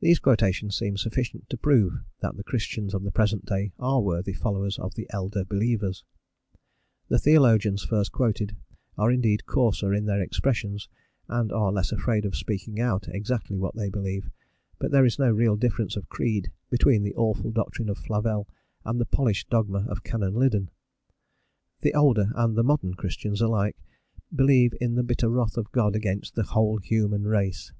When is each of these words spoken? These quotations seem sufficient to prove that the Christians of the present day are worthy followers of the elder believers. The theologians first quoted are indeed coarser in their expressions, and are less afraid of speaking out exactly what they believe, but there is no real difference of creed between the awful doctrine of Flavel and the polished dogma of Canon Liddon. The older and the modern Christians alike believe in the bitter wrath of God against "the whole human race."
These 0.00 0.18
quotations 0.18 0.76
seem 0.76 0.98
sufficient 0.98 1.48
to 1.48 1.56
prove 1.56 1.94
that 2.20 2.36
the 2.36 2.42
Christians 2.44 2.92
of 2.92 3.02
the 3.02 3.10
present 3.10 3.46
day 3.46 3.72
are 3.78 3.98
worthy 4.02 4.34
followers 4.34 4.78
of 4.78 4.92
the 4.94 5.06
elder 5.08 5.42
believers. 5.42 6.04
The 7.08 7.18
theologians 7.18 7.82
first 7.82 8.12
quoted 8.12 8.54
are 8.98 9.10
indeed 9.10 9.46
coarser 9.46 9.94
in 9.94 10.04
their 10.04 10.20
expressions, 10.20 10.86
and 11.28 11.50
are 11.50 11.72
less 11.72 11.92
afraid 11.92 12.26
of 12.26 12.36
speaking 12.36 12.78
out 12.78 13.08
exactly 13.08 13.56
what 13.56 13.74
they 13.74 13.88
believe, 13.88 14.28
but 14.78 14.90
there 14.90 15.06
is 15.06 15.18
no 15.18 15.30
real 15.32 15.56
difference 15.56 15.96
of 15.96 16.10
creed 16.10 16.50
between 16.68 17.02
the 17.02 17.14
awful 17.16 17.50
doctrine 17.50 17.88
of 17.88 17.96
Flavel 17.96 18.46
and 18.84 19.00
the 19.00 19.06
polished 19.06 19.48
dogma 19.48 19.86
of 19.88 20.04
Canon 20.04 20.34
Liddon. 20.34 20.68
The 21.80 21.94
older 21.94 22.32
and 22.34 22.54
the 22.54 22.62
modern 22.62 22.92
Christians 22.92 23.40
alike 23.40 23.78
believe 24.30 24.74
in 24.78 24.94
the 24.96 25.02
bitter 25.02 25.30
wrath 25.30 25.56
of 25.56 25.72
God 25.72 25.96
against 25.96 26.34
"the 26.34 26.42
whole 26.42 26.76
human 26.76 27.22
race." 27.26 27.72